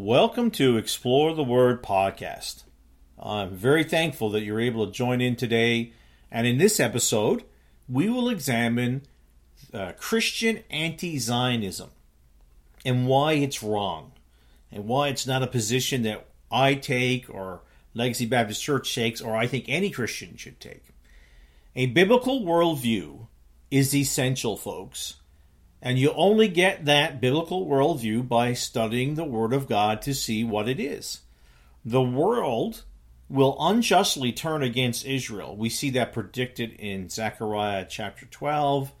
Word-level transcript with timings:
Welcome 0.00 0.52
to 0.52 0.76
Explore 0.76 1.34
the 1.34 1.42
Word 1.42 1.82
podcast. 1.82 2.62
I'm 3.18 3.50
very 3.50 3.82
thankful 3.82 4.30
that 4.30 4.42
you're 4.44 4.60
able 4.60 4.86
to 4.86 4.92
join 4.92 5.20
in 5.20 5.34
today. 5.34 5.92
And 6.30 6.46
in 6.46 6.56
this 6.56 6.78
episode, 6.78 7.42
we 7.88 8.08
will 8.08 8.28
examine 8.28 9.02
uh, 9.74 9.94
Christian 9.98 10.62
anti 10.70 11.18
Zionism 11.18 11.90
and 12.84 13.08
why 13.08 13.32
it's 13.32 13.60
wrong 13.60 14.12
and 14.70 14.86
why 14.86 15.08
it's 15.08 15.26
not 15.26 15.42
a 15.42 15.48
position 15.48 16.04
that 16.04 16.28
I 16.48 16.74
take 16.74 17.28
or 17.28 17.62
Legacy 17.92 18.24
Baptist 18.24 18.62
Church 18.62 18.94
takes 18.94 19.20
or 19.20 19.34
I 19.34 19.48
think 19.48 19.64
any 19.66 19.90
Christian 19.90 20.36
should 20.36 20.60
take. 20.60 20.84
A 21.74 21.86
biblical 21.86 22.42
worldview 22.42 23.26
is 23.68 23.92
essential, 23.92 24.56
folks. 24.56 25.16
And 25.80 25.98
you 25.98 26.12
only 26.12 26.48
get 26.48 26.86
that 26.86 27.20
biblical 27.20 27.66
worldview 27.66 28.26
by 28.26 28.52
studying 28.52 29.14
the 29.14 29.24
Word 29.24 29.52
of 29.52 29.68
God 29.68 30.02
to 30.02 30.14
see 30.14 30.42
what 30.42 30.68
it 30.68 30.80
is. 30.80 31.20
The 31.84 32.02
world 32.02 32.82
will 33.28 33.56
unjustly 33.60 34.32
turn 34.32 34.62
against 34.62 35.06
Israel. 35.06 35.56
We 35.56 35.68
see 35.68 35.90
that 35.90 36.12
predicted 36.12 36.72
in 36.72 37.08
Zechariah 37.08 37.86
chapter 37.88 38.26
12 38.26 38.92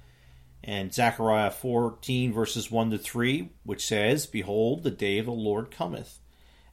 and 0.62 0.92
Zechariah 0.92 1.50
14, 1.50 2.32
verses 2.32 2.70
1 2.70 2.90
to 2.90 2.98
3, 2.98 3.50
which 3.64 3.86
says, 3.86 4.26
Behold, 4.26 4.82
the 4.82 4.90
day 4.90 5.18
of 5.18 5.26
the 5.26 5.32
Lord 5.32 5.70
cometh, 5.70 6.20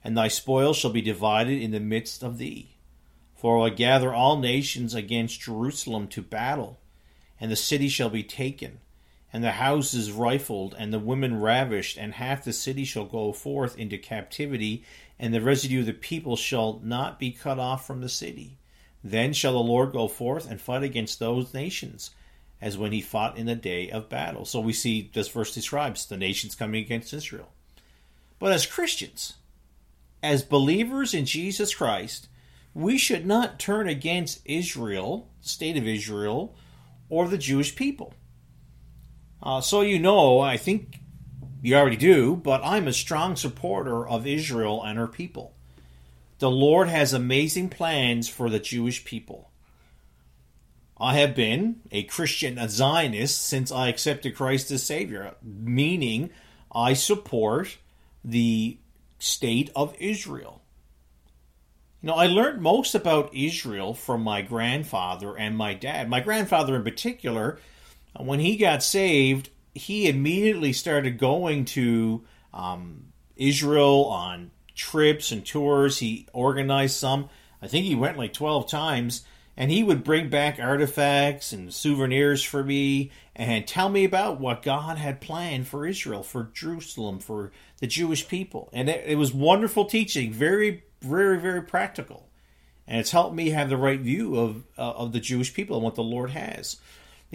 and 0.04 0.18
thy 0.18 0.28
spoil 0.28 0.74
shall 0.74 0.92
be 0.92 1.02
divided 1.02 1.62
in 1.62 1.72
the 1.72 1.80
midst 1.80 2.22
of 2.22 2.38
thee. 2.38 2.78
For 3.36 3.66
I 3.66 3.70
gather 3.70 4.14
all 4.14 4.38
nations 4.38 4.94
against 4.94 5.42
Jerusalem 5.42 6.08
to 6.10 6.22
battle, 6.22 6.80
and 7.40 7.52
the 7.52 7.56
city 7.56 7.88
shall 7.88 8.10
be 8.10 8.24
taken 8.24 8.80
and 9.36 9.44
the 9.44 9.52
houses 9.52 10.14
rifled, 10.14 10.74
and 10.80 10.94
the 10.94 10.98
women 10.98 11.42
ravished, 11.42 11.98
and 11.98 12.14
half 12.14 12.46
the 12.46 12.54
city 12.54 12.86
shall 12.86 13.04
go 13.04 13.34
forth 13.34 13.78
into 13.78 13.98
captivity, 13.98 14.86
and 15.20 15.34
the 15.34 15.42
residue 15.42 15.82
of 15.82 15.88
the 15.88 15.92
people 15.92 16.38
shall 16.38 16.80
not 16.82 17.20
be 17.20 17.34
cut 17.34 17.60
off 17.60 17.86
from 17.86 18.00
the 18.00 18.08
city. 18.08 18.58
Then 19.04 19.34
shall 19.34 19.52
the 19.52 19.60
Lord 19.60 19.92
go 19.92 20.08
forth 20.08 20.50
and 20.50 20.62
fight 20.62 20.84
against 20.84 21.20
those 21.20 21.54
nations, 21.54 22.12
as 22.62 22.78
when 22.78 22.94
he 22.94 23.02
fought 23.02 23.38
in 23.38 23.46
the 23.46 23.56
day 23.56 23.92
of 23.92 24.08
battle. 24.08 24.46
So 24.46 24.62
we 24.62 24.72
see 24.72 25.12
this 25.14 25.28
verse 25.28 25.54
describes 25.54 26.06
the 26.06 26.16
nations 26.16 26.56
coming 26.56 26.82
against 26.82 27.14
Israel. 27.14 27.52
But 28.40 28.54
as 28.54 28.66
Christians, 28.66 29.34
as 30.24 30.44
believers 30.44 31.14
in 31.14 31.26
Jesus 31.26 31.76
Christ, 31.76 32.30
we 32.74 32.98
should 32.98 33.26
not 33.26 33.60
turn 33.60 33.90
against 33.90 34.40
Israel, 34.46 35.28
the 35.44 35.50
state 35.50 35.76
of 35.76 35.86
Israel, 35.86 36.56
or 37.10 37.28
the 37.28 37.38
Jewish 37.38 37.76
people. 37.76 38.14
Uh, 39.46 39.62
so 39.62 39.82
you 39.82 40.00
know, 40.00 40.40
I 40.40 40.58
think 40.58 41.00
you 41.62 41.76
already 41.76 41.98
do, 41.98 42.36
but 42.36 42.62
I'm 42.64 42.88
a 42.88 42.94
strong 42.94 43.36
supporter 43.36 44.08
of 44.08 44.26
Israel 44.26 44.84
and 44.84 44.98
her 44.98 45.08
people. 45.08 45.54
The 46.40 46.50
Lord 46.50 46.90
has 46.90 47.14
amazing 47.14 47.70
plans 47.70 48.28
for 48.28 48.50
the 48.50 48.60
Jewish 48.60 49.06
people. 49.06 49.52
I 50.98 51.18
have 51.18 51.36
been 51.36 51.82
a 51.92 52.04
Christian 52.04 52.58
a 52.58 52.68
Zionist 52.68 53.42
since 53.42 53.72
I 53.72 53.90
accepted 53.90 54.36
Christ 54.36 54.72
as 54.72 54.82
Savior, 54.82 55.36
meaning 55.44 56.32
I 56.72 56.94
support 56.94 57.78
the 58.24 58.78
state 59.20 59.70
of 59.76 59.96
Israel. 60.00 60.62
You 62.02 62.08
know, 62.08 62.16
I 62.16 62.28
learned 62.28 62.62
most 62.62 62.96
about 62.96 63.34
Israel 63.34 63.94
from 63.94 64.22
my 64.22 64.42
grandfather 64.42 65.38
and 65.38 65.58
my 65.58 65.74
dad. 65.74 66.10
My 66.10 66.20
grandfather, 66.20 66.76
in 66.76 66.84
particular, 66.84 67.60
when 68.20 68.40
he 68.40 68.58
got 68.58 68.84
saved, 68.84 69.50
he 69.74 70.08
immediately 70.08 70.74
started 70.74 71.18
going 71.18 71.66
to 71.66 72.24
um, 72.54 73.14
Israel 73.36 74.06
on 74.06 74.52
trips 74.74 75.32
and 75.32 75.46
tours. 75.46 76.00
He 76.00 76.28
organized 76.34 76.96
some. 76.96 77.30
I 77.62 77.68
think 77.68 77.86
he 77.86 77.96
went 77.96 78.18
like 78.18 78.34
12 78.34 78.70
times. 78.70 79.24
And 79.58 79.72
he 79.72 79.84
would 79.84 80.04
bring 80.04 80.30
back 80.30 80.60
artifacts 80.60 81.54
and 81.54 81.74
souvenirs 81.74 82.44
for 82.44 82.62
me 82.62 83.12
and 83.36 83.66
tell 83.66 83.88
me 83.88 84.04
about 84.04 84.40
what 84.40 84.62
God 84.62 84.98
had 84.98 85.22
planned 85.22 85.68
for 85.68 85.88
Israel, 85.88 86.24
for 86.24 86.50
Jerusalem, 86.54 87.20
for 87.20 87.52
the 87.80 87.88
Jewish 87.88 88.28
people. 88.28 88.70
And 88.74 88.90
it, 88.90 89.06
it 89.06 89.16
was 89.16 89.34
wonderful 89.34 89.86
teaching, 89.86 90.34
very, 90.34 90.84
very, 91.02 91.40
very 91.40 91.62
practical. 91.62 92.28
And 92.86 93.00
it's 93.00 93.12
helped 93.12 93.34
me 93.34 93.52
have 93.52 93.70
the 93.70 93.78
right 93.78 94.00
view 94.00 94.38
of, 94.38 94.64
uh, 94.78 94.92
of 94.92 95.14
the 95.14 95.22
Jewish 95.22 95.54
people 95.54 95.78
and 95.78 95.84
what 95.86 95.96
the 95.96 96.04
Lord 96.04 96.32
has. 96.32 96.76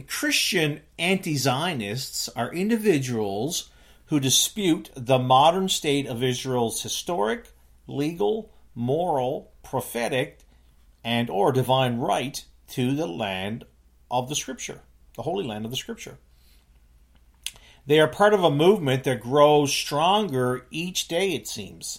The 0.00 0.06
Christian 0.06 0.80
anti 0.98 1.36
Zionists 1.36 2.30
are 2.30 2.54
individuals 2.54 3.68
who 4.06 4.18
dispute 4.18 4.88
the 4.94 5.18
modern 5.18 5.68
state 5.68 6.06
of 6.06 6.22
Israel's 6.22 6.82
historic, 6.82 7.50
legal, 7.86 8.50
moral, 8.74 9.52
prophetic, 9.62 10.38
and 11.04 11.28
or 11.28 11.52
divine 11.52 11.98
right 11.98 12.42
to 12.68 12.94
the 12.94 13.06
land 13.06 13.66
of 14.10 14.30
the 14.30 14.34
scripture, 14.34 14.80
the 15.16 15.22
holy 15.24 15.44
land 15.44 15.66
of 15.66 15.70
the 15.70 15.76
scripture. 15.76 16.16
They 17.84 18.00
are 18.00 18.08
part 18.08 18.32
of 18.32 18.42
a 18.42 18.50
movement 18.50 19.04
that 19.04 19.20
grows 19.20 19.70
stronger 19.70 20.64
each 20.70 21.08
day, 21.08 21.34
it 21.34 21.46
seems. 21.46 21.98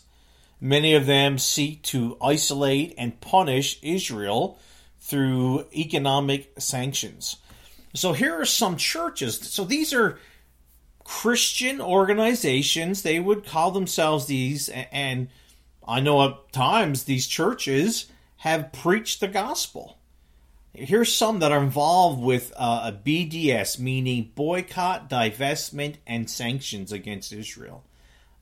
Many 0.59 0.95
of 0.95 1.05
them 1.05 1.37
seek 1.37 1.83
to 1.83 2.17
isolate 2.19 2.95
and 2.97 3.21
punish 3.21 3.77
Israel 3.83 4.57
through 4.99 5.67
economic 5.71 6.53
sanctions. 6.57 7.37
So 7.93 8.13
here 8.13 8.39
are 8.39 8.45
some 8.45 8.77
churches. 8.77 9.37
So 9.39 9.63
these 9.63 9.93
are 9.93 10.17
Christian 11.03 11.81
organizations. 11.81 13.01
They 13.01 13.19
would 13.19 13.45
call 13.45 13.71
themselves 13.71 14.27
these, 14.27 14.69
and 14.69 15.27
I 15.87 15.99
know 15.99 16.23
at 16.23 16.51
times 16.51 17.03
these 17.03 17.27
churches 17.27 18.07
have 18.37 18.71
preached 18.71 19.19
the 19.19 19.27
gospel. 19.27 19.97
Here's 20.73 21.13
some 21.13 21.39
that 21.39 21.51
are 21.51 21.61
involved 21.61 22.21
with 22.21 22.53
uh, 22.55 22.91
a 22.91 22.91
BDS, 22.93 23.77
meaning 23.77 24.31
boycott, 24.35 25.09
divestment, 25.09 25.95
and 26.07 26.29
sanctions 26.29 26.93
against 26.93 27.33
Israel. 27.33 27.83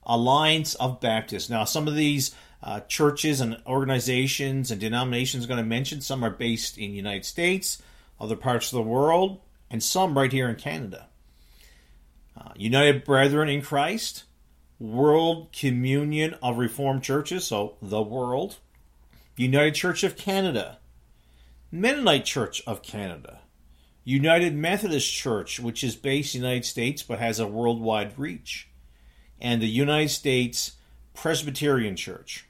Alliance 0.04 0.74
of 0.76 1.00
Baptists. 1.00 1.50
Now, 1.50 1.64
some 1.64 1.88
of 1.88 1.96
these 1.96 2.34
uh, 2.62 2.80
churches 2.80 3.40
and 3.40 3.60
organizations 3.66 4.70
and 4.70 4.80
denominations 4.80 5.44
I'm 5.44 5.48
going 5.48 5.58
to 5.58 5.68
mention, 5.68 6.00
some 6.00 6.24
are 6.24 6.30
based 6.30 6.78
in 6.78 6.90
the 6.90 6.96
United 6.96 7.24
States, 7.24 7.82
other 8.20 8.36
parts 8.36 8.72
of 8.72 8.76
the 8.76 8.90
world, 8.90 9.40
and 9.70 9.82
some 9.82 10.16
right 10.16 10.32
here 10.32 10.48
in 10.48 10.56
Canada. 10.56 11.08
Uh, 12.36 12.50
United 12.56 13.04
Brethren 13.04 13.48
in 13.48 13.62
Christ, 13.62 14.24
World 14.78 15.52
Communion 15.52 16.34
of 16.42 16.58
Reformed 16.58 17.02
Churches, 17.02 17.46
so 17.46 17.76
the 17.82 18.02
world, 18.02 18.56
United 19.36 19.74
Church 19.74 20.02
of 20.02 20.16
Canada, 20.16 20.78
Mennonite 21.70 22.24
Church 22.24 22.62
of 22.66 22.82
Canada, 22.82 23.40
United 24.04 24.54
Methodist 24.54 25.12
Church, 25.12 25.60
which 25.60 25.84
is 25.84 25.96
based 25.96 26.34
in 26.34 26.40
the 26.40 26.48
United 26.48 26.66
States 26.66 27.02
but 27.02 27.18
has 27.18 27.38
a 27.38 27.46
worldwide 27.46 28.18
reach, 28.18 28.68
and 29.40 29.60
the 29.60 29.68
United 29.68 30.08
States 30.08 30.72
Presbyterian 31.14 31.96
Church. 31.96 32.46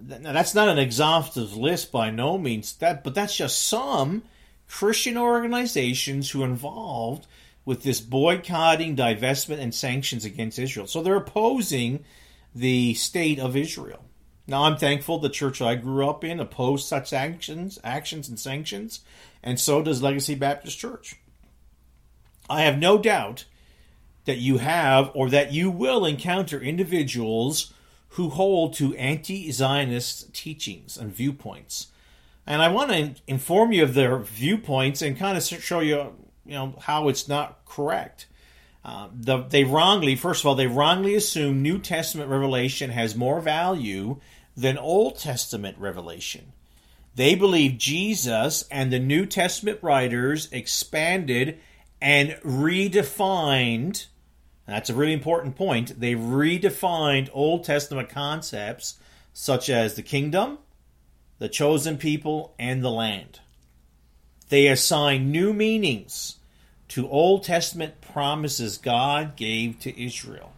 Now, 0.00 0.32
that's 0.32 0.54
not 0.54 0.68
an 0.68 0.78
exhaustive 0.78 1.56
list 1.56 1.92
by 1.92 2.10
no 2.10 2.38
means, 2.38 2.74
that, 2.76 3.04
but 3.04 3.14
that's 3.14 3.36
just 3.36 3.66
some 3.66 4.22
Christian 4.68 5.18
organizations 5.18 6.30
who 6.30 6.42
are 6.42 6.46
involved 6.46 7.26
with 7.64 7.82
this 7.82 8.00
boycotting, 8.00 8.96
divestment, 8.96 9.60
and 9.60 9.74
sanctions 9.74 10.24
against 10.24 10.58
Israel. 10.58 10.86
So 10.86 11.02
they're 11.02 11.16
opposing 11.16 12.04
the 12.54 12.94
state 12.94 13.38
of 13.38 13.56
Israel. 13.56 14.04
Now, 14.46 14.64
I'm 14.64 14.76
thankful 14.76 15.18
the 15.18 15.28
church 15.28 15.62
I 15.62 15.76
grew 15.76 16.08
up 16.08 16.24
in 16.24 16.40
opposed 16.40 16.86
such 16.86 17.12
actions, 17.12 17.78
actions 17.84 18.28
and 18.28 18.38
sanctions, 18.38 19.00
and 19.42 19.58
so 19.58 19.82
does 19.82 20.02
Legacy 20.02 20.34
Baptist 20.34 20.78
Church. 20.78 21.16
I 22.50 22.62
have 22.62 22.78
no 22.78 22.98
doubt 22.98 23.44
that 24.24 24.38
you 24.38 24.58
have 24.58 25.10
or 25.14 25.30
that 25.30 25.52
you 25.52 25.70
will 25.70 26.04
encounter 26.04 26.60
individuals 26.60 27.72
who 28.12 28.30
hold 28.30 28.74
to 28.74 28.94
anti 28.96 29.50
Zionist 29.50 30.32
teachings 30.34 30.96
and 30.96 31.14
viewpoints 31.14 31.88
and 32.46 32.60
I 32.60 32.68
want 32.68 32.90
to 32.90 33.14
inform 33.26 33.72
you 33.72 33.84
of 33.84 33.94
their 33.94 34.18
viewpoints 34.18 35.02
and 35.02 35.16
kind 35.16 35.36
of 35.36 35.44
show 35.44 35.80
you, 35.80 36.12
you 36.44 36.54
know, 36.54 36.74
how 36.80 37.08
it's 37.08 37.28
not 37.28 37.64
correct. 37.66 38.26
Uh, 38.84 39.08
the, 39.14 39.38
they 39.38 39.62
wrongly, 39.62 40.16
first 40.16 40.42
of 40.42 40.46
all, 40.46 40.56
they 40.56 40.66
wrongly 40.66 41.14
assume 41.14 41.62
New 41.62 41.78
Testament 41.78 42.28
revelation 42.28 42.90
has 42.90 43.14
more 43.14 43.40
value 43.40 44.20
than 44.56 44.76
Old 44.76 45.18
Testament 45.18 45.78
revelation. 45.78 46.52
They 47.14 47.36
believe 47.36 47.78
Jesus 47.78 48.66
and 48.70 48.92
the 48.92 48.98
New 48.98 49.24
Testament 49.24 49.78
writers 49.82 50.48
expanded 50.50 51.60
and 52.00 52.30
redefined. 52.44 54.06
That's 54.66 54.90
a 54.90 54.94
really 54.94 55.12
important 55.12 55.56
point. 55.56 55.98
They 55.98 56.14
redefined 56.14 57.28
Old 57.32 57.64
Testament 57.64 58.08
concepts 58.08 58.98
such 59.32 59.68
as 59.68 59.94
the 59.94 60.02
kingdom, 60.02 60.58
the 61.38 61.48
chosen 61.48 61.96
people, 61.96 62.54
and 62.58 62.84
the 62.84 62.90
land. 62.90 63.40
They 64.48 64.68
assign 64.68 65.30
new 65.30 65.52
meanings 65.52 66.36
to 66.88 67.08
Old 67.08 67.42
Testament 67.42 68.00
promises 68.00 68.76
God 68.76 69.34
gave 69.34 69.80
to 69.80 70.02
Israel. 70.02 70.52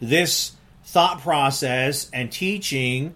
This 0.00 0.52
thought 0.84 1.20
process 1.20 2.08
and 2.12 2.30
teaching 2.30 3.14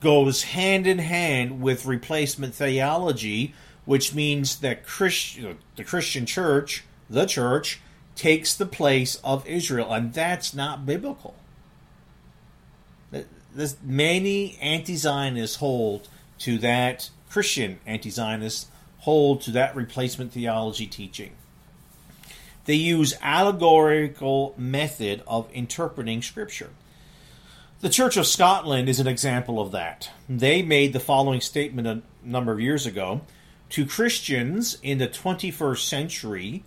goes 0.00 0.42
hand 0.42 0.86
in 0.86 0.98
hand 0.98 1.60
with 1.60 1.86
replacement 1.86 2.54
theology, 2.54 3.54
which 3.84 4.14
means 4.14 4.60
that 4.60 4.84
Christ, 4.84 5.38
the 5.76 5.84
Christian 5.84 6.24
church, 6.24 6.84
the 7.08 7.26
church, 7.26 7.80
takes 8.16 8.54
the 8.54 8.66
place 8.66 9.20
of 9.22 9.46
Israel, 9.46 9.92
and 9.92 10.12
that's 10.12 10.52
not 10.52 10.84
biblical. 10.84 11.36
Many 13.82 14.58
anti-Zionists 14.60 15.56
hold 15.56 16.08
to 16.40 16.58
that 16.58 17.10
Christian 17.30 17.78
anti-Zionists 17.86 18.66
hold 18.98 19.40
to 19.42 19.50
that 19.52 19.76
replacement 19.76 20.32
theology 20.32 20.86
teaching. 20.86 21.32
They 22.64 22.74
use 22.74 23.14
allegorical 23.22 24.54
method 24.58 25.22
of 25.26 25.48
interpreting 25.52 26.20
scripture. 26.20 26.70
The 27.80 27.88
Church 27.88 28.16
of 28.16 28.26
Scotland 28.26 28.88
is 28.88 28.98
an 28.98 29.06
example 29.06 29.60
of 29.60 29.70
that. 29.72 30.10
They 30.28 30.62
made 30.62 30.92
the 30.92 31.00
following 31.00 31.40
statement 31.40 31.86
a 31.86 32.02
number 32.22 32.52
of 32.52 32.60
years 32.60 32.86
ago 32.86 33.20
to 33.70 33.86
Christians 33.86 34.78
in 34.82 34.98
the 34.98 35.08
21st 35.08 35.86
century, 35.86 36.64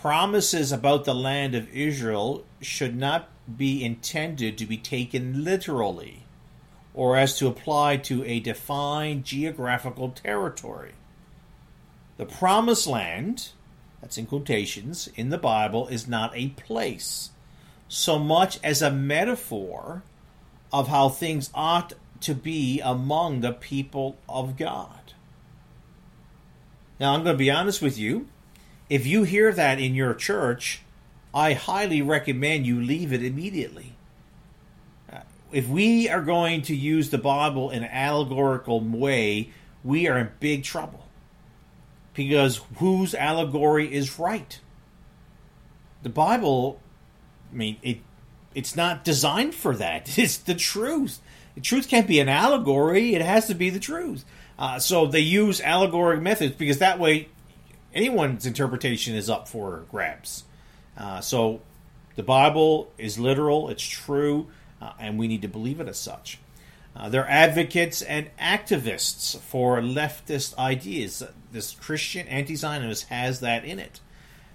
promises 0.00 0.72
about 0.72 1.04
the 1.04 1.14
land 1.14 1.54
of 1.54 1.68
Israel 1.74 2.44
should 2.60 2.96
not 2.96 3.28
be 3.56 3.84
intended 3.84 4.58
to 4.58 4.66
be 4.66 4.76
taken 4.76 5.44
literally 5.44 6.24
or 6.94 7.16
as 7.16 7.38
to 7.38 7.46
apply 7.46 7.96
to 7.96 8.24
a 8.24 8.40
defined 8.40 9.24
geographical 9.24 10.10
territory. 10.10 10.92
The 12.16 12.26
promised 12.26 12.86
land, 12.86 13.50
that's 14.00 14.18
in 14.18 14.26
quotations, 14.26 15.08
in 15.14 15.30
the 15.30 15.38
Bible 15.38 15.88
is 15.88 16.08
not 16.08 16.32
a 16.34 16.48
place 16.48 17.30
so 17.88 18.18
much 18.18 18.58
as 18.62 18.82
a 18.82 18.90
metaphor 18.90 20.02
of 20.72 20.88
how 20.88 21.08
things 21.08 21.50
ought 21.54 21.94
to 22.20 22.34
be 22.34 22.80
among 22.80 23.40
the 23.40 23.52
people 23.52 24.18
of 24.28 24.56
God. 24.56 25.14
Now, 27.00 27.14
I'm 27.14 27.22
going 27.22 27.34
to 27.34 27.38
be 27.38 27.50
honest 27.50 27.80
with 27.80 27.96
you. 27.96 28.28
If 28.88 29.06
you 29.06 29.24
hear 29.24 29.52
that 29.52 29.78
in 29.78 29.94
your 29.94 30.14
church, 30.14 30.82
I 31.34 31.52
highly 31.52 32.02
recommend 32.02 32.66
you 32.66 32.80
leave 32.80 33.12
it 33.12 33.22
immediately. 33.22 33.92
If 35.50 35.66
we 35.66 36.08
are 36.08 36.20
going 36.20 36.62
to 36.62 36.76
use 36.76 37.10
the 37.10 37.18
Bible 37.18 37.70
in 37.70 37.82
an 37.82 37.90
allegorical 37.90 38.80
way, 38.80 39.50
we 39.82 40.06
are 40.06 40.18
in 40.18 40.30
big 40.40 40.62
trouble. 40.62 41.06
Because 42.12 42.60
whose 42.76 43.14
allegory 43.14 43.92
is 43.92 44.18
right? 44.18 44.58
The 46.02 46.10
Bible, 46.10 46.80
I 47.52 47.56
mean, 47.56 47.76
it 47.82 47.98
it's 48.54 48.74
not 48.74 49.04
designed 49.04 49.54
for 49.54 49.74
that. 49.76 50.18
It's 50.18 50.36
the 50.36 50.54
truth. 50.54 51.20
The 51.54 51.60
truth 51.60 51.88
can't 51.88 52.06
be 52.08 52.20
an 52.20 52.28
allegory. 52.28 53.14
It 53.14 53.22
has 53.22 53.46
to 53.46 53.54
be 53.54 53.70
the 53.70 53.80
truth. 53.80 54.24
Uh, 54.58 54.78
so 54.78 55.06
they 55.06 55.20
use 55.20 55.60
allegoric 55.60 56.20
methods 56.20 56.56
because 56.56 56.78
that 56.78 56.98
way 56.98 57.28
anyone's 57.94 58.46
interpretation 58.46 59.14
is 59.14 59.30
up 59.30 59.48
for 59.48 59.84
grabs. 59.90 60.44
Uh, 60.96 61.20
so 61.20 61.60
the 62.16 62.22
Bible 62.22 62.90
is 62.98 63.18
literal, 63.18 63.68
it's 63.68 63.86
true, 63.86 64.48
uh, 64.80 64.92
and 64.98 65.18
we 65.18 65.28
need 65.28 65.42
to 65.42 65.48
believe 65.48 65.80
it 65.80 65.88
as 65.88 65.98
such. 65.98 66.38
Uh, 66.96 67.08
they're 67.08 67.28
advocates 67.28 68.02
and 68.02 68.28
activists 68.38 69.38
for 69.38 69.80
leftist 69.80 70.56
ideas. 70.58 71.22
This 71.52 71.72
Christian 71.72 72.26
anti 72.26 72.56
Zionist 72.56 73.04
has 73.08 73.40
that 73.40 73.64
in 73.64 73.78
it. 73.78 74.00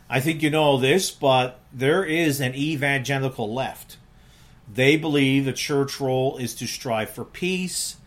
I 0.09 0.19
think 0.19 0.43
you 0.43 0.49
know 0.49 0.77
this, 0.77 1.09
but 1.09 1.59
there 1.71 2.03
is 2.03 2.41
an 2.41 2.53
evangelical 2.53 3.53
left. 3.53 3.97
They 4.71 4.97
believe 4.97 5.45
the 5.45 5.53
church 5.53 5.99
role 5.99 6.37
is 6.37 6.53
to 6.55 6.67
strive 6.67 7.09
for 7.09 7.23
peace, 7.23 7.97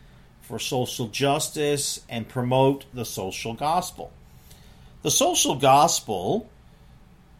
for 0.43 0.58
social 0.58 1.08
justice, 1.08 2.02
and 2.08 2.29
promote 2.29 2.84
the 2.93 3.05
social 3.05 3.55
gospel. 3.55 4.12
The 5.06 5.12
social 5.12 5.55
gospel 5.55 6.50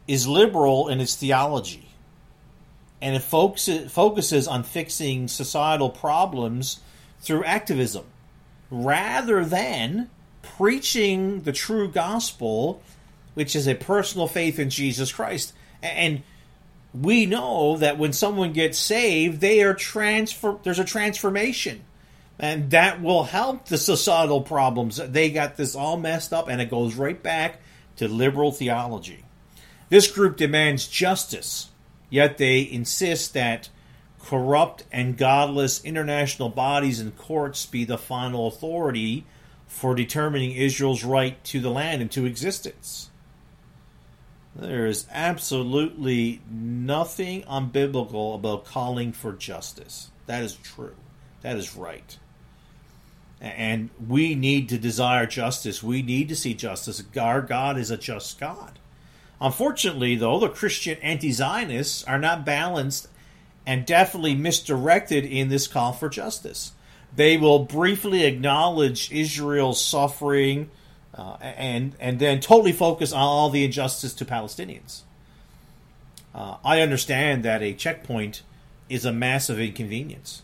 is 0.07 0.25
liberal 0.25 0.87
in 0.87 1.01
its 1.01 1.15
theology, 1.15 1.89
and 3.01 3.13
it 3.13 3.21
focuses, 3.21 4.47
on 4.47 4.63
fixing 4.63 5.27
societal 5.27 5.89
problems 5.89 6.79
through 7.19 7.43
activism 7.43 8.05
rather 8.71 9.43
than 9.43 10.09
preaching 10.41 11.41
the 11.41 11.51
true 11.51 11.89
gospel 11.89 12.81
which 13.33 13.53
is 13.53 13.67
a 13.67 13.75
personal 13.75 14.29
faith 14.29 14.59
in 14.59 14.69
Jesus 14.69 15.11
Christ. 15.11 15.51
And 15.83 16.23
we 16.93 17.25
know 17.25 17.75
that 17.79 17.97
when 17.97 18.13
someone 18.13 18.53
gets 18.53 18.77
saved, 18.77 19.41
they 19.41 19.61
are 19.61 19.73
transfer 19.73 20.57
there's 20.63 20.79
a 20.79 20.85
transformation. 20.85 21.83
And 22.39 22.69
that 22.71 23.01
will 23.01 23.23
help 23.23 23.65
the 23.65 23.77
societal 23.77 24.41
problems. 24.41 24.97
They 24.97 25.31
got 25.31 25.57
this 25.57 25.75
all 25.75 25.97
messed 25.97 26.33
up 26.33 26.47
and 26.47 26.61
it 26.61 26.69
goes 26.69 26.95
right 26.95 27.21
back 27.21 27.59
to 27.95 28.07
liberal 28.07 28.51
theology. 28.51 29.23
This 29.89 30.11
group 30.11 30.37
demands 30.37 30.87
justice, 30.87 31.69
yet 32.09 32.37
they 32.37 32.61
insist 32.61 33.33
that 33.33 33.69
corrupt 34.21 34.83
and 34.91 35.17
godless 35.17 35.83
international 35.83 36.49
bodies 36.49 36.99
and 36.99 37.17
courts 37.17 37.65
be 37.65 37.85
the 37.85 37.97
final 37.97 38.47
authority 38.47 39.25
for 39.67 39.95
determining 39.95 40.51
Israel's 40.51 41.03
right 41.03 41.41
to 41.45 41.59
the 41.59 41.69
land 41.69 42.01
and 42.01 42.11
to 42.11 42.25
existence. 42.25 43.09
There 44.55 44.87
is 44.87 45.05
absolutely 45.11 46.41
nothing 46.49 47.43
unbiblical 47.43 48.35
about 48.35 48.65
calling 48.65 49.11
for 49.11 49.33
justice. 49.33 50.09
That 50.25 50.43
is 50.43 50.55
true. 50.55 50.95
That 51.41 51.57
is 51.57 51.75
right. 51.75 52.17
And 53.39 53.89
we 54.07 54.33
need 54.33 54.69
to 54.69 54.77
desire 54.77 55.27
justice. 55.27 55.83
We 55.83 56.01
need 56.01 56.29
to 56.29 56.35
see 56.35 56.53
justice. 56.53 57.03
Our 57.19 57.41
God 57.41 57.77
is 57.77 57.91
a 57.91 57.97
just 57.97 58.39
God. 58.39 58.79
Unfortunately, 59.39 60.15
though, 60.15 60.39
the 60.39 60.49
Christian 60.49 60.97
anti 61.03 61.31
Zionists 61.31 62.03
are 62.05 62.17
not 62.17 62.45
balanced 62.45 63.07
and 63.65 63.85
definitely 63.85 64.33
misdirected 64.33 65.25
in 65.25 65.49
this 65.49 65.67
call 65.67 65.93
for 65.93 66.09
justice. 66.09 66.71
They 67.15 67.37
will 67.37 67.59
briefly 67.59 68.23
acknowledge 68.23 69.11
Israel's 69.11 69.83
suffering 69.83 70.71
uh, 71.13 71.37
and 71.41 71.95
and 71.99 72.19
then 72.19 72.39
totally 72.39 72.71
focus 72.71 73.11
on 73.11 73.21
all 73.21 73.49
the 73.49 73.65
injustice 73.65 74.13
to 74.15 74.25
Palestinians. 74.25 75.01
Uh, 76.33 76.57
I 76.63 76.81
understand 76.81 77.43
that 77.43 77.61
a 77.61 77.73
checkpoint 77.73 78.43
is 78.89 79.05
a 79.05 79.11
massive 79.11 79.59
inconvenience. 79.59 80.43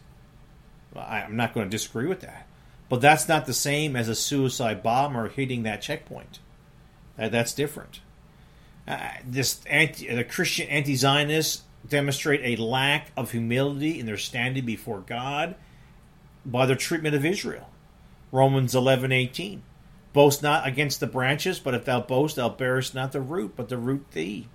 I'm 0.95 1.35
not 1.35 1.53
going 1.53 1.67
to 1.67 1.71
disagree 1.71 2.07
with 2.07 2.21
that, 2.21 2.47
but 2.93 3.01
that's 3.01 3.27
not 3.27 3.47
the 3.47 3.55
same 3.55 3.95
as 3.95 4.07
a 4.07 4.13
suicide 4.13 4.83
bomber 4.83 5.27
hitting 5.27 5.63
that 5.63 5.81
checkpoint. 5.81 6.37
Uh, 7.17 7.27
that's 7.27 7.51
different. 7.51 8.01
Uh, 8.87 8.99
this 9.25 9.65
anti, 9.65 10.13
the 10.13 10.23
Christian 10.23 10.67
anti-Zionists 10.67 11.63
demonstrate 11.89 12.41
a 12.43 12.61
lack 12.61 13.11
of 13.17 13.31
humility 13.31 13.99
in 13.99 14.05
their 14.05 14.15
standing 14.15 14.63
before 14.63 14.99
God 14.99 15.55
by 16.45 16.67
their 16.67 16.75
treatment 16.75 17.15
of 17.15 17.25
Israel. 17.25 17.67
Romans 18.31 18.75
eleven 18.75 19.11
eighteen. 19.11 19.63
Boast 20.13 20.43
not 20.43 20.67
against 20.67 20.99
the 20.99 21.07
branches, 21.07 21.57
but 21.57 21.73
if 21.73 21.85
thou 21.85 21.99
boast, 21.99 22.35
thou 22.35 22.49
bearest 22.49 22.93
not 22.93 23.11
the 23.11 23.21
root, 23.21 23.53
but 23.55 23.69
the 23.69 23.77
root 23.79 24.11
thee. 24.11 24.49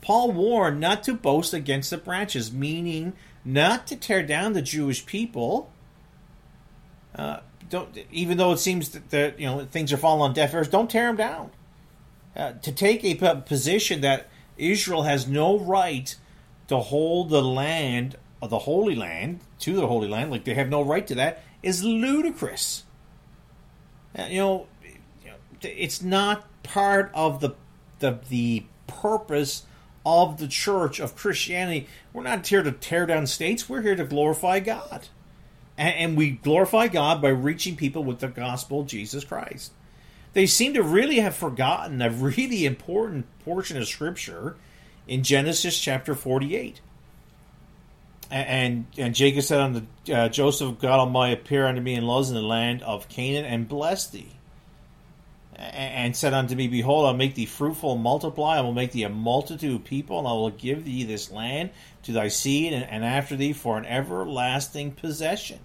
Paul 0.00 0.32
warned 0.32 0.80
not 0.80 1.04
to 1.04 1.14
boast 1.14 1.54
against 1.54 1.90
the 1.90 1.98
branches, 1.98 2.52
meaning 2.52 3.12
not 3.44 3.86
to 3.86 3.94
tear 3.94 4.24
down 4.24 4.54
the 4.54 4.62
Jewish 4.62 5.06
people. 5.06 5.70
Uh, 7.14 7.38
don't, 7.68 7.96
even 8.10 8.38
though 8.38 8.52
it 8.52 8.58
seems 8.58 8.90
that, 8.90 9.10
that, 9.10 9.40
you 9.40 9.46
know 9.46 9.64
things 9.64 9.92
are 9.92 9.96
falling 9.96 10.22
on 10.22 10.34
deaf 10.34 10.54
ears, 10.54 10.68
don't 10.68 10.90
tear 10.90 11.06
them 11.06 11.16
down. 11.16 11.50
Uh, 12.34 12.52
to 12.62 12.70
take 12.70 13.02
a 13.04 13.14
position 13.46 14.02
that 14.02 14.28
Israel 14.58 15.04
has 15.04 15.26
no 15.26 15.58
right 15.58 16.14
to 16.68 16.78
hold 16.78 17.30
the 17.30 17.42
land 17.42 18.16
of 18.42 18.50
the 18.50 18.60
Holy 18.60 18.94
Land 18.94 19.40
to 19.60 19.74
the 19.74 19.86
Holy 19.86 20.08
Land, 20.08 20.30
like 20.30 20.44
they 20.44 20.54
have 20.54 20.68
no 20.68 20.82
right 20.82 21.06
to 21.06 21.14
that, 21.14 21.42
is 21.62 21.82
ludicrous. 21.82 22.84
Uh, 24.16 24.26
you 24.28 24.38
know, 24.38 24.66
it's 25.62 26.02
not 26.02 26.44
part 26.62 27.10
of 27.14 27.40
the 27.40 27.50
the 27.98 28.18
the 28.28 28.64
purpose 28.86 29.64
of 30.04 30.38
the 30.38 30.48
church 30.48 31.00
of 31.00 31.16
Christianity. 31.16 31.88
We're 32.12 32.22
not 32.22 32.46
here 32.46 32.62
to 32.62 32.72
tear 32.72 33.06
down 33.06 33.26
states. 33.26 33.68
We're 33.68 33.82
here 33.82 33.96
to 33.96 34.04
glorify 34.04 34.60
God, 34.60 35.08
and, 35.76 35.94
and 35.94 36.16
we 36.16 36.30
glorify 36.30 36.88
God 36.88 37.20
by 37.20 37.28
reaching 37.28 37.76
people 37.76 38.04
with 38.04 38.20
the 38.20 38.28
gospel 38.28 38.80
of 38.80 38.86
Jesus 38.86 39.24
Christ. 39.24 39.72
They 40.32 40.46
seem 40.46 40.74
to 40.74 40.82
really 40.82 41.20
have 41.20 41.34
forgotten 41.34 42.02
a 42.02 42.10
really 42.10 42.66
important 42.66 43.26
portion 43.44 43.76
of 43.78 43.88
Scripture 43.88 44.56
in 45.08 45.22
Genesis 45.22 45.78
chapter 45.80 46.14
forty-eight. 46.14 46.80
And 48.30 48.86
and 48.98 49.14
Jacob 49.14 49.44
said 49.44 49.60
unto 49.60 50.12
uh, 50.12 50.28
Joseph, 50.28 50.78
God 50.80 50.98
Almighty 50.98 51.34
appear 51.34 51.66
unto 51.66 51.80
me 51.80 51.94
in 51.94 52.06
Luz 52.06 52.28
in 52.28 52.34
the 52.34 52.42
land 52.42 52.82
of 52.82 53.08
Canaan 53.08 53.44
and 53.44 53.68
bless 53.68 54.08
thee 54.08 54.32
and 55.56 56.14
said 56.14 56.34
unto 56.34 56.54
me, 56.54 56.68
Behold, 56.68 57.06
I'll 57.06 57.14
make 57.14 57.34
thee 57.34 57.46
fruitful 57.46 57.94
and 57.94 58.02
multiply. 58.02 58.58
I 58.58 58.60
will 58.60 58.74
make 58.74 58.92
thee 58.92 59.04
a 59.04 59.08
multitude 59.08 59.74
of 59.74 59.84
people, 59.84 60.18
and 60.18 60.28
I 60.28 60.32
will 60.32 60.50
give 60.50 60.84
thee 60.84 61.04
this 61.04 61.30
land 61.30 61.70
to 62.02 62.12
thy 62.12 62.28
seed 62.28 62.72
and, 62.72 62.84
and 62.84 63.04
after 63.04 63.36
thee 63.36 63.52
for 63.52 63.78
an 63.78 63.86
everlasting 63.86 64.92
possession. 64.92 65.58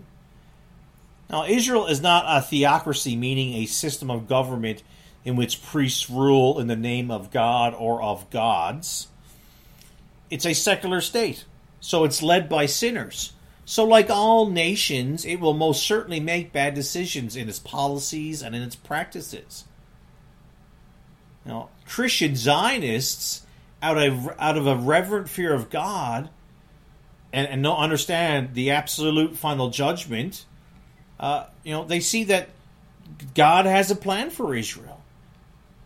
Now, 1.29 1.45
Israel 1.45 1.88
is 1.88 2.01
not 2.01 2.25
a 2.27 2.41
theocracy, 2.41 3.15
meaning 3.15 3.53
a 3.55 3.65
system 3.65 4.10
of 4.10 4.27
government 4.27 4.83
in 5.24 5.36
which 5.36 5.63
priests 5.63 6.10
rule 6.10 6.60
in 6.60 6.67
the 6.67 6.75
name 6.75 7.12
of 7.12 7.31
God 7.31 7.75
or 7.77 8.01
of 8.01 8.29
gods. 8.29 9.07
It's 10.29 10.45
a 10.45 10.53
secular 10.53 11.01
state, 11.01 11.45
so 11.79 12.05
it's 12.05 12.24
led 12.24 12.48
by 12.48 12.65
sinners. 12.65 13.33
So, 13.65 13.83
like 13.83 14.10
all 14.10 14.50
nations, 14.50 15.25
it 15.25 15.39
will 15.39 15.53
most 15.53 15.83
certainly 15.83 16.19
make 16.19 16.51
bad 16.51 16.74
decisions 16.74 17.36
in 17.36 17.48
its 17.48 17.60
policies 17.60 18.41
and 18.41 18.55
in 18.55 18.62
its 18.62 18.75
practices. 18.75 19.65
Now, 21.45 21.69
Christian 21.88 22.36
Zionists, 22.36 23.45
out 23.81 23.98
of 23.98 24.29
out 24.39 24.57
of 24.57 24.67
a 24.67 24.75
reverent 24.75 25.29
fear 25.29 25.53
of 25.53 25.69
God, 25.69 26.29
and, 27.33 27.48
and 27.48 27.63
don't 27.63 27.77
understand 27.77 28.53
the 28.53 28.71
absolute 28.71 29.36
final 29.36 29.69
judgment, 29.69 30.45
uh, 31.19 31.45
you 31.63 31.71
know, 31.71 31.83
they 31.86 32.00
see 32.00 32.25
that 32.25 32.50
God 33.33 33.65
has 33.65 33.91
a 33.91 33.95
plan 33.95 34.29
for 34.29 34.55
Israel. 34.55 35.01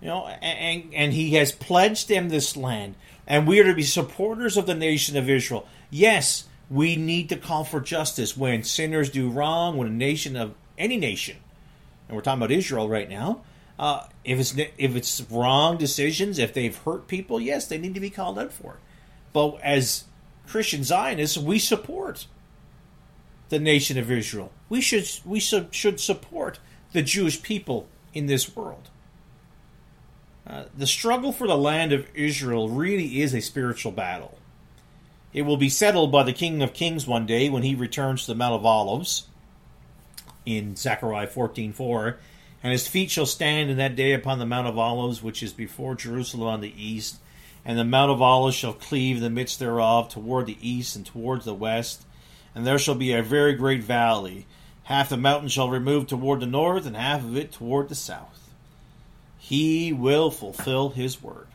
You 0.01 0.07
know, 0.09 0.27
and, 0.27 0.93
and 0.93 1.13
He 1.13 1.31
has 1.35 1.51
pledged 1.51 2.09
them 2.09 2.29
this 2.29 2.55
land, 2.55 2.95
and 3.25 3.47
we 3.47 3.59
are 3.59 3.63
to 3.63 3.73
be 3.73 3.83
supporters 3.83 4.57
of 4.57 4.65
the 4.65 4.75
nation 4.75 5.17
of 5.17 5.29
Israel. 5.29 5.67
Yes, 5.89 6.45
we 6.69 6.95
need 6.95 7.29
to 7.29 7.37
call 7.37 7.63
for 7.63 7.79
justice 7.79 8.35
when 8.35 8.63
sinners 8.63 9.09
do 9.09 9.29
wrong, 9.29 9.77
when 9.77 9.87
a 9.87 9.91
nation 9.91 10.35
of 10.35 10.53
any 10.77 10.97
nation, 10.97 11.37
and 12.07 12.15
we're 12.15 12.21
talking 12.21 12.39
about 12.39 12.51
Israel 12.51 12.89
right 12.89 13.09
now, 13.09 13.41
uh, 13.77 14.07
if 14.23 14.39
it's 14.39 14.55
if 14.77 14.95
it's 14.95 15.21
wrong 15.29 15.77
decisions, 15.77 16.39
if 16.39 16.53
they've 16.53 16.75
hurt 16.75 17.07
people, 17.07 17.39
yes, 17.39 17.67
they 17.67 17.77
need 17.77 17.93
to 17.93 17.99
be 17.99 18.09
called 18.09 18.39
out 18.39 18.53
for 18.53 18.73
it. 18.73 18.79
But 19.33 19.59
as 19.61 20.05
Christian 20.47 20.83
Zionists, 20.83 21.37
we 21.37 21.59
support 21.59 22.27
the 23.49 23.59
nation 23.59 23.97
of 23.97 24.09
Israel. 24.09 24.51
We 24.69 24.81
should 24.81 25.07
we 25.25 25.39
should, 25.39 25.73
should 25.73 25.99
support 25.99 26.59
the 26.93 27.01
Jewish 27.01 27.41
people 27.41 27.87
in 28.13 28.27
this 28.27 28.55
world. 28.55 28.89
Uh, 30.47 30.65
the 30.77 30.87
struggle 30.87 31.31
for 31.31 31.47
the 31.47 31.57
land 31.57 31.91
of 31.91 32.07
Israel 32.13 32.69
really 32.69 33.21
is 33.21 33.33
a 33.33 33.41
spiritual 33.41 33.91
battle. 33.91 34.37
It 35.33 35.41
will 35.41 35.57
be 35.57 35.69
settled 35.69 36.11
by 36.11 36.23
the 36.23 36.33
King 36.33 36.61
of 36.61 36.73
Kings 36.73 37.07
one 37.07 37.25
day 37.25 37.49
when 37.49 37.63
he 37.63 37.75
returns 37.75 38.21
to 38.21 38.27
the 38.31 38.35
Mount 38.35 38.53
of 38.53 38.65
Olives 38.65 39.27
in 40.45 40.75
Zechariah 40.75 41.27
14:4 41.27 42.17
and 42.65 42.71
his 42.71 42.87
feet 42.87 43.11
shall 43.11 43.27
stand 43.27 43.69
in 43.69 43.77
that 43.77 43.95
day 43.95 44.13
upon 44.13 44.39
the 44.39 44.45
Mount 44.47 44.65
of 44.65 44.75
Olives, 44.75 45.21
which 45.21 45.43
is 45.43 45.53
before 45.53 45.93
Jerusalem 45.93 46.47
on 46.47 46.61
the 46.61 46.73
east. 46.75 47.17
And 47.63 47.77
the 47.77 47.83
Mount 47.83 48.09
of 48.09 48.23
Olives 48.23 48.55
shall 48.55 48.73
cleave 48.73 49.19
the 49.19 49.29
midst 49.29 49.59
thereof 49.59 50.09
toward 50.09 50.47
the 50.47 50.57
east 50.59 50.95
and 50.95 51.05
towards 51.05 51.45
the 51.45 51.53
west. 51.53 52.07
And 52.55 52.65
there 52.65 52.79
shall 52.79 52.95
be 52.95 53.13
a 53.13 53.21
very 53.21 53.53
great 53.53 53.83
valley. 53.83 54.47
Half 54.85 55.09
the 55.09 55.17
mountain 55.17 55.47
shall 55.47 55.69
remove 55.69 56.07
toward 56.07 56.39
the 56.39 56.47
north, 56.47 56.87
and 56.87 56.95
half 56.95 57.23
of 57.23 57.37
it 57.37 57.51
toward 57.51 57.87
the 57.87 57.93
south. 57.93 58.49
He 59.37 59.93
will 59.93 60.31
fulfill 60.31 60.89
his 60.89 61.21
word. 61.21 61.45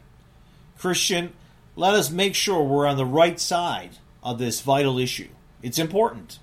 Christian, 0.79 1.33
let 1.75 1.95
us 1.95 2.09
make 2.09 2.37
sure 2.37 2.63
we're 2.63 2.87
on 2.87 2.97
the 2.97 3.05
right 3.05 3.41
side 3.41 3.97
of 4.23 4.39
this 4.39 4.61
vital 4.61 4.97
issue. 4.97 5.31
It's 5.61 5.81
important. 5.81 6.39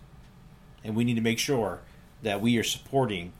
And 0.83 0.93
we 0.93 1.05
need 1.05 1.15
to 1.15 1.21
make 1.21 1.39
sure 1.39 1.79
that 2.21 2.41
we 2.41 2.57
are 2.57 2.65
supporting 2.65 3.31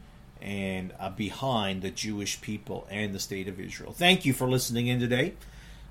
and 0.41 0.93
uh, 0.99 1.09
behind 1.09 1.81
the 1.81 1.91
Jewish 1.91 2.41
people 2.41 2.87
and 2.89 3.13
the 3.13 3.19
state 3.19 3.47
of 3.47 3.59
Israel. 3.59 3.91
Thank 3.91 4.25
you 4.25 4.33
for 4.33 4.49
listening 4.49 4.87
in 4.87 4.99
today. 4.99 5.33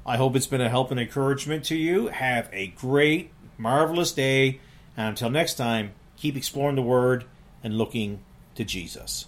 I 0.04 0.16
hope 0.16 0.36
it's 0.36 0.46
been 0.46 0.60
a 0.60 0.68
help 0.68 0.90
and 0.90 1.00
encouragement 1.00 1.64
to 1.66 1.76
you. 1.76 2.08
Have 2.08 2.48
a 2.52 2.68
great, 2.68 3.32
marvelous 3.58 4.12
day. 4.12 4.60
And 4.96 5.08
until 5.08 5.30
next 5.30 5.54
time, 5.54 5.92
keep 6.16 6.36
exploring 6.36 6.76
the 6.76 6.82
Word 6.82 7.24
and 7.62 7.76
looking 7.76 8.20
to 8.54 8.64
Jesus. 8.64 9.26